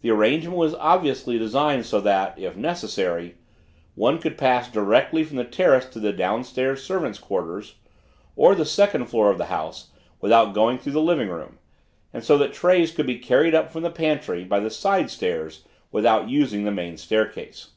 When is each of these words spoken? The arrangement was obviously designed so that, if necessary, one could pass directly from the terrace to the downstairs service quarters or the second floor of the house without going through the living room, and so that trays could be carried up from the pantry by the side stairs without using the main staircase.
The 0.00 0.08
arrangement 0.10 0.56
was 0.56 0.74
obviously 0.76 1.38
designed 1.38 1.84
so 1.84 2.00
that, 2.00 2.38
if 2.38 2.56
necessary, 2.56 3.34
one 3.94 4.18
could 4.18 4.38
pass 4.38 4.66
directly 4.70 5.24
from 5.24 5.36
the 5.36 5.44
terrace 5.44 5.84
to 5.90 6.00
the 6.00 6.10
downstairs 6.10 6.82
service 6.82 7.18
quarters 7.18 7.74
or 8.34 8.54
the 8.54 8.64
second 8.64 9.08
floor 9.10 9.30
of 9.30 9.36
the 9.36 9.44
house 9.52 9.88
without 10.22 10.54
going 10.54 10.78
through 10.78 10.92
the 10.94 11.02
living 11.02 11.28
room, 11.28 11.58
and 12.14 12.24
so 12.24 12.38
that 12.38 12.54
trays 12.54 12.92
could 12.92 13.06
be 13.06 13.18
carried 13.18 13.54
up 13.54 13.70
from 13.70 13.82
the 13.82 13.90
pantry 13.90 14.42
by 14.42 14.58
the 14.58 14.70
side 14.70 15.10
stairs 15.10 15.64
without 15.90 16.30
using 16.30 16.64
the 16.64 16.72
main 16.72 16.96
staircase. 16.96 17.72